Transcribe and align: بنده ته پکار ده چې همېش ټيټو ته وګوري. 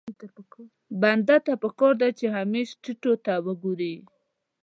بنده 1.01 1.37
ته 1.45 1.53
پکار 1.63 1.93
ده 2.01 2.09
چې 2.17 2.25
همېش 2.37 2.67
ټيټو 2.83 3.13
ته 3.25 3.33
وګوري. 3.45 3.95